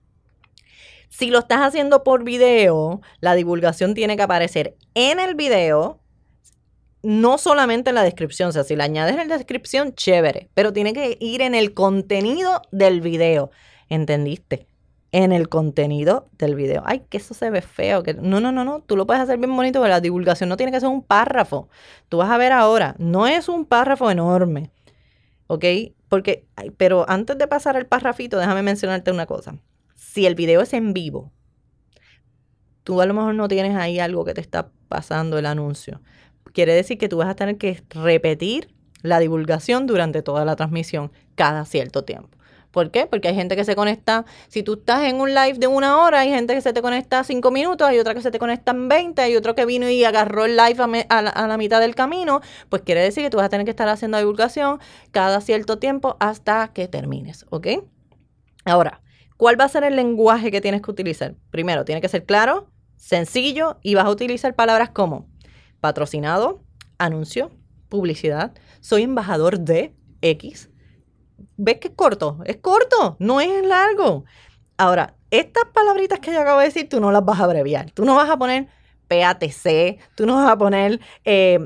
Si 1.10 1.30
lo 1.30 1.40
estás 1.40 1.60
haciendo 1.60 2.02
por 2.02 2.24
video, 2.24 3.02
la 3.20 3.34
divulgación 3.34 3.92
tiene 3.92 4.16
que 4.16 4.22
aparecer 4.22 4.76
en 4.94 5.20
el 5.20 5.34
video 5.34 6.00
no 7.02 7.36
solamente 7.36 7.90
en 7.90 7.96
la 7.96 8.04
descripción, 8.04 8.48
o 8.48 8.52
sea, 8.52 8.64
si 8.64 8.74
la 8.74 8.84
añades 8.84 9.18
en 9.18 9.28
la 9.28 9.36
descripción, 9.36 9.94
chévere, 9.94 10.48
pero 10.54 10.72
tiene 10.72 10.94
que 10.94 11.18
ir 11.20 11.42
en 11.42 11.54
el 11.54 11.74
contenido 11.74 12.62
del 12.72 13.02
video. 13.02 13.50
¿Entendiste? 13.90 14.67
En 15.10 15.32
el 15.32 15.48
contenido 15.48 16.28
del 16.38 16.54
video. 16.54 16.82
Ay, 16.84 17.02
que 17.08 17.16
eso 17.16 17.32
se 17.32 17.48
ve 17.50 17.62
feo. 17.62 18.02
Que... 18.02 18.14
No, 18.14 18.40
no, 18.40 18.52
no, 18.52 18.64
no. 18.64 18.80
Tú 18.80 18.96
lo 18.96 19.06
puedes 19.06 19.22
hacer 19.22 19.38
bien 19.38 19.54
bonito, 19.56 19.80
pero 19.80 19.90
la 19.90 20.00
divulgación 20.00 20.48
no 20.48 20.56
tiene 20.56 20.70
que 20.70 20.80
ser 20.80 20.88
un 20.88 21.02
párrafo. 21.02 21.68
Tú 22.08 22.18
vas 22.18 22.30
a 22.30 22.36
ver 22.36 22.52
ahora, 22.52 22.94
no 22.98 23.26
es 23.26 23.48
un 23.48 23.64
párrafo 23.64 24.10
enorme. 24.10 24.70
¿Ok? 25.46 25.64
Porque, 26.08 26.46
pero 26.76 27.08
antes 27.08 27.38
de 27.38 27.46
pasar 27.46 27.76
al 27.76 27.86
párrafito, 27.86 28.38
déjame 28.38 28.62
mencionarte 28.62 29.10
una 29.10 29.26
cosa. 29.26 29.56
Si 29.94 30.26
el 30.26 30.34
video 30.34 30.60
es 30.60 30.74
en 30.74 30.92
vivo, 30.92 31.32
tú 32.84 33.00
a 33.00 33.06
lo 33.06 33.14
mejor 33.14 33.34
no 33.34 33.48
tienes 33.48 33.76
ahí 33.76 33.98
algo 33.98 34.24
que 34.24 34.34
te 34.34 34.40
está 34.40 34.70
pasando 34.88 35.38
el 35.38 35.46
anuncio 35.46 36.00
quiere 36.52 36.74
decir 36.74 36.98
que 36.98 37.08
tú 37.08 37.18
vas 37.18 37.28
a 37.28 37.36
tener 37.36 37.56
que 37.56 37.82
repetir 37.90 38.74
la 39.02 39.20
divulgación 39.20 39.86
durante 39.86 40.22
toda 40.22 40.44
la 40.44 40.56
transmisión 40.56 41.12
cada 41.34 41.64
cierto 41.64 42.04
tiempo. 42.04 42.36
¿Por 42.70 42.90
qué? 42.90 43.06
Porque 43.06 43.28
hay 43.28 43.34
gente 43.34 43.56
que 43.56 43.64
se 43.64 43.74
conecta, 43.74 44.26
si 44.48 44.62
tú 44.62 44.74
estás 44.74 45.04
en 45.04 45.20
un 45.20 45.30
live 45.34 45.54
de 45.54 45.66
una 45.66 46.02
hora, 46.02 46.20
hay 46.20 46.30
gente 46.30 46.54
que 46.54 46.60
se 46.60 46.72
te 46.72 46.82
conecta 46.82 47.24
cinco 47.24 47.50
minutos, 47.50 47.88
hay 47.88 47.98
otra 47.98 48.14
que 48.14 48.20
se 48.20 48.30
te 48.30 48.38
conecta 48.38 48.72
en 48.72 48.88
20, 48.88 49.22
hay 49.22 49.36
otro 49.36 49.54
que 49.54 49.64
vino 49.64 49.88
y 49.88 50.04
agarró 50.04 50.44
el 50.44 50.56
live 50.56 51.06
a, 51.08 51.22
la, 51.22 51.56
mitad 51.56 51.80
del 51.80 51.94
camino, 51.94 52.42
pues 52.68 52.82
quiere 52.82 53.00
decir 53.00 53.24
que 53.24 53.30
tú 53.30 53.38
vas 53.38 53.46
a 53.46 53.48
tener 53.48 53.64
que 53.64 53.70
estar 53.70 53.88
haciendo 53.88 54.18
divulgación 54.18 54.80
cada 55.12 55.40
cierto 55.40 55.78
tiempo 55.78 56.16
hasta 56.20 56.68
que 56.74 56.88
termines, 56.88 57.46
¿ok? 57.50 57.68
Ahora, 58.66 59.00
¿cuál 59.38 59.58
va 59.58 59.64
a 59.64 59.68
ser 59.68 59.84
el 59.84 59.96
lenguaje 59.96 60.50
que 60.50 60.60
tienes 60.60 60.82
que 60.82 60.90
utilizar? 60.90 61.36
Primero, 61.50 61.86
tiene 61.86 62.02
que 62.02 62.08
ser 62.08 62.24
claro, 62.26 62.70
sencillo 62.96 63.78
y 63.82 63.94
vas 63.94 64.04
a 64.04 64.10
utilizar 64.10 64.54
palabras 64.54 64.90
como 64.90 65.26
patrocinado, 65.80 66.62
anuncio, 66.98 67.50
publicidad, 67.88 68.52
soy 68.80 69.04
embajador 69.04 69.60
de 69.60 69.94
X. 70.20 70.68
¿Ves 71.58 71.78
que 71.80 71.88
es 71.88 71.94
corto? 71.94 72.38
Es 72.44 72.58
corto, 72.58 73.16
no 73.18 73.40
es 73.40 73.66
largo. 73.66 74.24
Ahora, 74.76 75.16
estas 75.32 75.64
palabritas 75.74 76.20
que 76.20 76.32
yo 76.32 76.40
acabo 76.40 76.60
de 76.60 76.66
decir, 76.66 76.88
tú 76.88 77.00
no 77.00 77.10
las 77.10 77.24
vas 77.24 77.40
a 77.40 77.44
abreviar. 77.44 77.90
Tú 77.90 78.04
no 78.04 78.14
vas 78.14 78.30
a 78.30 78.38
poner 78.38 78.68
PATC, 79.08 79.98
tú 80.14 80.24
no 80.24 80.36
vas 80.36 80.48
a 80.48 80.56
poner 80.56 81.00
eh, 81.24 81.58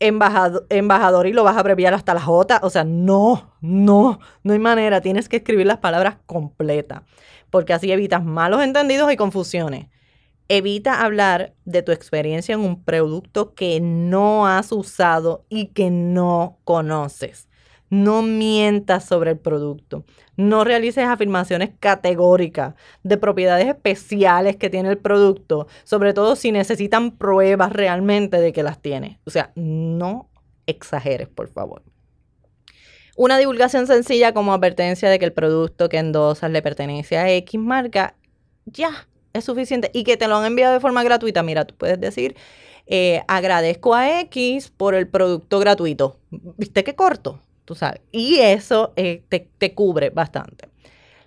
embajador, 0.00 0.66
embajador 0.70 1.26
y 1.26 1.34
lo 1.34 1.44
vas 1.44 1.56
a 1.56 1.60
abreviar 1.60 1.92
hasta 1.92 2.14
la 2.14 2.22
J. 2.22 2.60
O 2.62 2.70
sea, 2.70 2.84
no, 2.84 3.52
no, 3.60 4.18
no 4.42 4.52
hay 4.54 4.58
manera. 4.58 5.02
Tienes 5.02 5.28
que 5.28 5.36
escribir 5.36 5.66
las 5.66 5.78
palabras 5.78 6.16
completas, 6.24 7.02
porque 7.50 7.74
así 7.74 7.92
evitas 7.92 8.24
malos 8.24 8.62
entendidos 8.62 9.12
y 9.12 9.16
confusiones. 9.18 9.88
Evita 10.48 11.04
hablar 11.04 11.52
de 11.66 11.82
tu 11.82 11.92
experiencia 11.92 12.54
en 12.54 12.60
un 12.60 12.82
producto 12.82 13.54
que 13.54 13.78
no 13.82 14.46
has 14.46 14.72
usado 14.72 15.44
y 15.50 15.66
que 15.66 15.90
no 15.90 16.60
conoces. 16.64 17.48
No 17.94 18.22
mientas 18.22 19.04
sobre 19.04 19.30
el 19.30 19.38
producto. 19.38 20.04
No 20.36 20.64
realices 20.64 21.04
afirmaciones 21.04 21.70
categóricas 21.78 22.74
de 23.04 23.16
propiedades 23.16 23.68
especiales 23.68 24.56
que 24.56 24.68
tiene 24.68 24.88
el 24.88 24.98
producto, 24.98 25.68
sobre 25.84 26.12
todo 26.12 26.34
si 26.34 26.50
necesitan 26.50 27.12
pruebas 27.12 27.72
realmente 27.72 28.40
de 28.40 28.52
que 28.52 28.64
las 28.64 28.82
tiene. 28.82 29.20
O 29.24 29.30
sea, 29.30 29.52
no 29.54 30.28
exageres, 30.66 31.28
por 31.28 31.46
favor. 31.46 31.82
Una 33.16 33.38
divulgación 33.38 33.86
sencilla 33.86 34.34
como 34.34 34.52
advertencia 34.52 35.08
de 35.08 35.20
que 35.20 35.26
el 35.26 35.32
producto 35.32 35.88
que 35.88 35.98
endosas 35.98 36.50
le 36.50 36.62
pertenece 36.62 37.16
a 37.16 37.30
X 37.30 37.60
marca, 37.60 38.16
ya, 38.66 39.06
es 39.32 39.44
suficiente 39.44 39.92
y 39.94 40.02
que 40.02 40.16
te 40.16 40.26
lo 40.26 40.34
han 40.34 40.46
enviado 40.46 40.74
de 40.74 40.80
forma 40.80 41.04
gratuita, 41.04 41.44
mira, 41.44 41.64
tú 41.64 41.76
puedes 41.76 42.00
decir, 42.00 42.34
eh, 42.86 43.22
agradezco 43.28 43.94
a 43.94 44.20
X 44.22 44.72
por 44.76 44.96
el 44.96 45.06
producto 45.06 45.60
gratuito. 45.60 46.18
¿Viste 46.30 46.82
qué 46.82 46.96
corto? 46.96 47.38
Tú 47.64 47.74
sabes. 47.74 48.00
Y 48.12 48.36
eso 48.40 48.92
eh, 48.96 49.22
te, 49.28 49.48
te 49.58 49.74
cubre 49.74 50.10
bastante. 50.10 50.68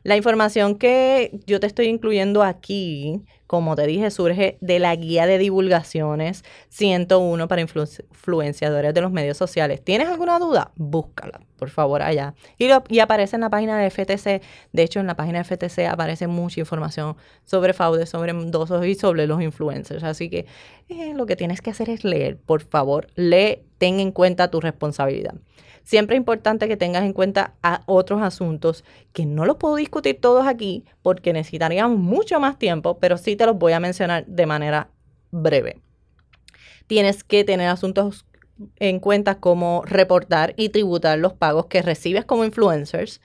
La 0.08 0.16
información 0.16 0.78
que 0.78 1.38
yo 1.48 1.60
te 1.60 1.68
estoy 1.68 1.88
incluyendo 1.88 2.42
aquí, 2.42 3.26
como 3.46 3.76
te 3.76 3.86
dije, 3.86 4.10
surge 4.10 4.58
de 4.62 4.80
la 4.80 4.96
guía 4.96 5.26
de 5.26 5.38
divulgaciones 5.38 6.46
101 6.70 7.48
para 7.50 7.62
influenciadores 7.62 8.94
de 8.94 9.02
los 9.02 9.12
medios 9.12 9.36
sociales. 9.36 9.84
¿Tienes 9.84 10.08
alguna 10.08 10.40
duda? 10.40 10.72
Búscala, 10.78 11.42
por 11.58 11.70
favor, 11.72 12.02
allá. 12.02 12.36
Y, 12.58 12.70
y 12.90 13.00
aparece 13.00 13.36
en 13.36 13.42
la 13.42 13.50
página 13.50 13.78
de 13.78 13.90
FTC. 13.90 14.42
De 14.72 14.84
hecho, 14.84 15.02
en 15.02 15.08
la 15.08 15.16
página 15.16 15.40
de 15.40 15.44
FTC 15.44 15.88
aparece 15.90 16.28
mucha 16.28 16.62
información 16.62 17.18
sobre 17.44 17.74
fraude, 17.74 18.06
sobre 18.06 18.32
endosos 18.32 18.86
y 18.86 18.96
sobre 18.96 19.28
los 19.28 19.42
influencers. 19.42 20.04
Así 20.04 20.30
que 20.30 20.46
lo 20.90 21.26
que 21.26 21.36
tienes 21.36 21.62
que 21.62 21.70
hacer 21.70 21.90
es 21.90 22.04
leer. 22.04 22.38
Por 22.38 22.62
favor, 22.62 23.08
lee, 23.16 23.64
ten 23.78 24.00
en 24.00 24.12
cuenta 24.12 24.50
tu 24.50 24.62
responsabilidad. 24.62 25.36
Siempre 25.84 26.16
es 26.16 26.20
importante 26.20 26.68
que 26.68 26.76
tengas 26.76 27.04
en 27.04 27.14
cuenta 27.14 27.56
otros 27.86 28.22
asuntos 28.22 28.84
que 29.14 29.26
no 29.26 29.46
los 29.46 29.56
puedo 29.58 29.76
discutir 29.76 30.20
todos 30.20 30.46
aquí 30.46 30.84
porque 31.02 31.32
necesitaríamos 31.32 31.98
mucho 31.98 32.40
más 32.40 32.60
tiempo, 32.60 33.00
pero 33.00 33.18
sí 33.18 33.36
te 33.36 33.46
los 33.46 33.58
voy 33.58 33.74
a 33.74 33.80
mencionar 33.80 34.26
de 34.26 34.46
manera 34.46 34.90
breve. 35.32 35.82
Tienes 36.88 37.24
que 37.24 37.44
tener 37.44 37.70
asuntos 37.70 38.26
en 38.80 39.00
cuenta 39.00 39.40
como 39.40 39.84
reportar 39.86 40.54
y 40.58 40.70
tributar 40.70 41.20
los 41.20 41.34
pagos 41.34 41.68
que 41.68 41.82
recibes 41.82 42.26
como 42.26 42.44
influencers 42.44 43.22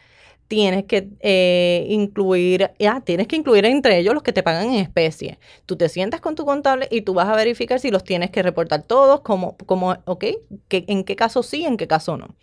tienes 0.53 0.85
que 0.85 1.09
eh, 1.21 1.87
incluir, 1.89 2.73
ya, 2.79 3.01
tienes 3.01 3.27
que 3.27 3.37
incluir 3.37 3.65
entre 3.65 3.97
ellos 3.97 4.13
los 4.13 4.23
que 4.23 4.35
te 4.35 4.43
pagan 4.43 4.67
en 4.67 4.75
especie. 4.75 5.39
Tú 5.65 5.77
te 5.77 5.89
sientas 5.89 6.21
con 6.21 6.35
tu 6.35 6.45
contable 6.45 6.89
y 6.91 7.01
tú 7.01 7.15
vas 7.15 7.27
a 7.31 7.35
verificar 7.35 7.81
si 7.81 7.91
los 7.91 8.05
tienes 8.05 8.31
que 8.31 8.43
reportar 8.43 8.83
todos, 8.83 9.23
como, 9.23 9.57
como 9.65 9.97
ok, 10.05 10.25
que, 10.69 10.85
en 10.89 11.05
qué 11.05 11.17
caso 11.17 11.43
sí, 11.43 11.65
en 11.65 11.79
qué 11.79 11.87
caso 11.87 12.19
no. 12.19 12.37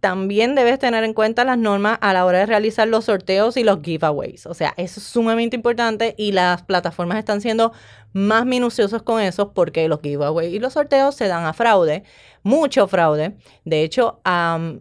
También 0.00 0.54
debes 0.54 0.78
tener 0.78 1.04
en 1.04 1.12
cuenta 1.12 1.44
las 1.44 1.58
normas 1.58 1.98
a 2.00 2.12
la 2.14 2.24
hora 2.24 2.38
de 2.38 2.46
realizar 2.46 2.88
los 2.88 3.04
sorteos 3.04 3.56
y 3.58 3.64
los 3.64 3.80
giveaways. 3.82 4.46
O 4.46 4.54
sea, 4.54 4.72
eso 4.78 4.98
es 4.98 5.06
sumamente 5.06 5.56
importante 5.56 6.14
y 6.16 6.32
las 6.32 6.62
plataformas 6.62 7.18
están 7.18 7.42
siendo 7.42 7.72
más 8.12 8.46
minuciosos 8.46 9.02
con 9.02 9.20
eso 9.20 9.52
porque 9.52 9.88
los 9.88 10.00
giveaways 10.00 10.52
y 10.54 10.58
los 10.58 10.72
sorteos 10.72 11.14
se 11.14 11.28
dan 11.28 11.44
a 11.44 11.52
fraude, 11.52 12.02
mucho 12.42 12.88
fraude. 12.88 13.36
De 13.64 13.82
hecho, 13.84 14.20
en 14.24 14.80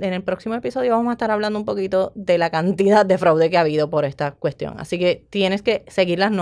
el 0.00 0.22
próximo 0.22 0.54
episodio 0.54 0.92
vamos 0.92 1.10
a 1.10 1.12
estar 1.12 1.30
hablando 1.30 1.58
un 1.58 1.66
poquito 1.66 2.12
de 2.14 2.38
la 2.38 2.50
cantidad 2.50 3.04
de 3.04 3.18
fraude 3.18 3.50
que 3.50 3.58
ha 3.58 3.60
habido 3.60 3.90
por 3.90 4.06
esta 4.06 4.32
cuestión. 4.32 4.80
Así 4.80 4.98
que 4.98 5.26
tienes 5.28 5.60
que 5.60 5.84
seguir 5.88 6.18
las, 6.18 6.32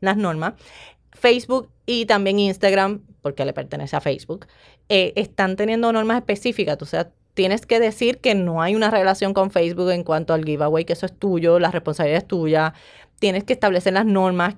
las 0.00 0.16
normas. 0.16 0.54
Facebook 1.12 1.68
y 1.84 2.06
también 2.06 2.38
Instagram, 2.38 3.02
porque 3.22 3.44
le 3.44 3.52
pertenece 3.52 3.96
a 3.96 4.00
Facebook, 4.00 4.46
eh, 4.88 5.12
están 5.16 5.56
teniendo 5.56 5.92
normas 5.92 6.18
específicas. 6.18 6.80
O 6.80 6.86
sea, 6.86 7.10
tienes 7.38 7.66
que 7.66 7.78
decir 7.78 8.18
que 8.18 8.34
no 8.34 8.62
hay 8.62 8.74
una 8.74 8.90
relación 8.90 9.32
con 9.32 9.52
Facebook 9.52 9.90
en 9.92 10.02
cuanto 10.02 10.34
al 10.34 10.44
giveaway, 10.44 10.84
que 10.84 10.94
eso 10.94 11.06
es 11.06 11.16
tuyo, 11.16 11.60
la 11.60 11.70
responsabilidad 11.70 12.22
es 12.22 12.26
tuya. 12.26 12.74
Tienes 13.20 13.44
que 13.44 13.52
establecer 13.52 13.92
las 13.92 14.06
normas 14.06 14.56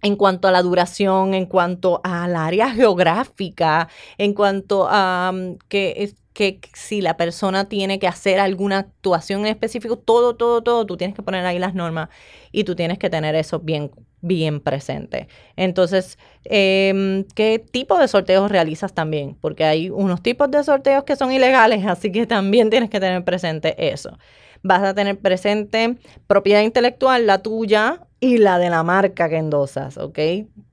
en 0.00 0.16
cuanto 0.16 0.48
a 0.48 0.50
la 0.50 0.62
duración, 0.62 1.34
en 1.34 1.44
cuanto 1.44 2.00
al 2.02 2.36
área 2.36 2.70
geográfica, 2.70 3.90
en 4.16 4.32
cuanto 4.32 4.88
a 4.88 5.30
um, 5.34 5.58
que, 5.68 6.14
que 6.32 6.58
si 6.72 7.02
la 7.02 7.18
persona 7.18 7.68
tiene 7.68 7.98
que 7.98 8.08
hacer 8.08 8.40
alguna 8.40 8.78
actuación 8.78 9.40
en 9.40 9.48
específico, 9.48 9.98
todo, 9.98 10.36
todo, 10.36 10.62
todo, 10.62 10.86
tú 10.86 10.96
tienes 10.96 11.14
que 11.14 11.22
poner 11.22 11.44
ahí 11.44 11.58
las 11.58 11.74
normas 11.74 12.08
y 12.50 12.64
tú 12.64 12.74
tienes 12.74 12.98
que 12.98 13.10
tener 13.10 13.34
eso 13.34 13.58
bien 13.58 13.90
bien 14.24 14.60
presente. 14.60 15.28
Entonces, 15.56 16.18
em, 16.44 17.24
¿qué 17.34 17.58
tipo 17.58 17.98
de 17.98 18.08
sorteos 18.08 18.50
realizas 18.50 18.94
también? 18.94 19.36
Porque 19.40 19.64
hay 19.64 19.90
unos 19.90 20.22
tipos 20.22 20.50
de 20.50 20.64
sorteos 20.64 21.04
que 21.04 21.16
son 21.16 21.30
ilegales, 21.30 21.84
así 21.86 22.10
que 22.10 22.26
también 22.26 22.70
tienes 22.70 22.90
que 22.90 23.00
tener 23.00 23.22
presente 23.24 23.90
eso. 23.90 24.18
Vas 24.62 24.82
a 24.82 24.94
tener 24.94 25.18
presente 25.18 25.98
propiedad 26.26 26.62
intelectual, 26.62 27.26
la 27.26 27.42
tuya 27.42 28.00
y 28.18 28.38
la 28.38 28.58
de 28.58 28.70
la 28.70 28.82
marca 28.82 29.28
que 29.28 29.36
endosas, 29.36 29.98
¿ok? 29.98 30.18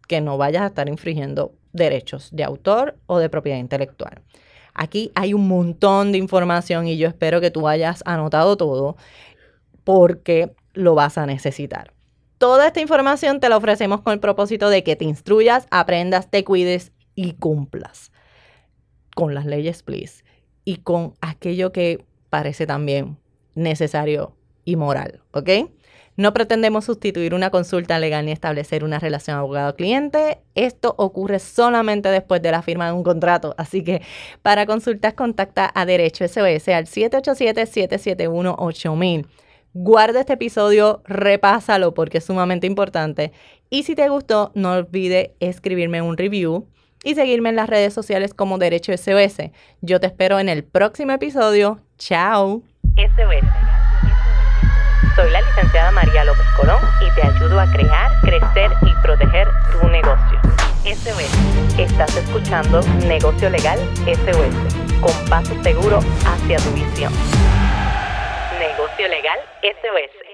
Que 0.07 0.21
no 0.21 0.37
vayas 0.37 0.63
a 0.63 0.67
estar 0.67 0.87
infringiendo 0.87 1.53
derechos 1.73 2.29
de 2.31 2.45
autor 2.45 2.95
o 3.05 3.19
de 3.19 3.29
propiedad 3.29 3.57
intelectual. 3.57 4.21
Aquí 4.73 5.11
hay 5.15 5.33
un 5.33 5.49
montón 5.49 6.13
de 6.13 6.17
información 6.17 6.87
y 6.87 6.97
yo 6.97 7.09
espero 7.09 7.41
que 7.41 7.51
tú 7.51 7.67
hayas 7.67 8.01
anotado 8.05 8.55
todo 8.55 8.95
porque 9.83 10.53
lo 10.73 10.95
vas 10.95 11.17
a 11.17 11.25
necesitar. 11.25 11.91
Toda 12.41 12.65
esta 12.65 12.81
información 12.81 13.39
te 13.39 13.49
la 13.49 13.57
ofrecemos 13.57 14.01
con 14.01 14.13
el 14.13 14.19
propósito 14.19 14.71
de 14.71 14.83
que 14.83 14.95
te 14.95 15.05
instruyas, 15.05 15.67
aprendas, 15.69 16.31
te 16.31 16.43
cuides 16.43 16.91
y 17.13 17.33
cumplas 17.33 18.11
con 19.13 19.35
las 19.35 19.45
leyes, 19.45 19.83
please, 19.83 20.23
y 20.65 20.77
con 20.77 21.13
aquello 21.21 21.71
que 21.71 22.03
parece 22.31 22.65
también 22.65 23.19
necesario 23.53 24.35
y 24.65 24.75
moral, 24.75 25.21
¿ok? 25.33 25.49
No 26.17 26.33
pretendemos 26.33 26.85
sustituir 26.85 27.35
una 27.35 27.51
consulta 27.51 27.99
legal 27.99 28.25
ni 28.25 28.31
establecer 28.31 28.83
una 28.83 28.97
relación 28.97 29.37
abogado-cliente. 29.37 30.39
Esto 30.55 30.95
ocurre 30.97 31.37
solamente 31.37 32.09
después 32.09 32.41
de 32.41 32.49
la 32.49 32.63
firma 32.63 32.87
de 32.87 32.93
un 32.93 33.03
contrato. 33.03 33.53
Así 33.59 33.83
que 33.83 34.01
para 34.41 34.65
consultas 34.65 35.13
contacta 35.13 35.71
a 35.75 35.85
Derecho 35.85 36.27
SOS 36.27 36.69
al 36.69 36.87
787-771-8000. 36.87 39.27
Guarda 39.73 40.19
este 40.19 40.33
episodio, 40.33 41.01
repásalo 41.05 41.93
porque 41.93 42.17
es 42.17 42.25
sumamente 42.25 42.67
importante. 42.67 43.31
Y 43.69 43.83
si 43.83 43.95
te 43.95 44.09
gustó, 44.09 44.51
no 44.53 44.73
olvides 44.73 45.29
escribirme 45.39 46.01
un 46.01 46.17
review 46.17 46.67
y 47.05 47.15
seguirme 47.15 47.49
en 47.49 47.55
las 47.55 47.69
redes 47.69 47.93
sociales 47.93 48.33
como 48.33 48.57
Derecho 48.57 48.91
SOS. 48.91 49.49
Yo 49.79 50.01
te 50.01 50.07
espero 50.07 50.39
en 50.39 50.49
el 50.49 50.65
próximo 50.65 51.13
episodio. 51.13 51.79
Chao. 51.97 52.63
SOS. 52.97 53.47
Soy 55.15 55.31
la 55.31 55.41
licenciada 55.41 55.91
María 55.91 56.25
López 56.25 56.45
Colón 56.57 56.81
y 56.99 57.15
te 57.15 57.25
ayudo 57.25 57.57
a 57.57 57.71
crear, 57.71 58.11
crecer 58.23 58.71
y 58.81 59.01
proteger 59.01 59.47
tu 59.71 59.87
negocio. 59.87 60.37
SOS. 60.83 61.79
Estás 61.79 62.17
escuchando 62.17 62.81
Negocio 63.07 63.49
Legal 63.49 63.79
SOS, 64.05 64.99
con 64.99 65.29
paso 65.29 65.53
seguro 65.63 65.99
hacia 66.25 66.57
tu 66.57 66.71
visión. 66.71 67.13
Legal 69.07 69.39
SOS. 69.63 70.30